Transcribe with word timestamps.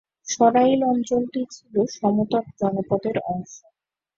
সরাইল 0.27 0.81
অঞ্চলটি 0.85 1.41
ছিলো 1.53 1.81
সমতট 1.95 2.45
জনপদের 2.59 3.15
অংশ। 3.31 3.51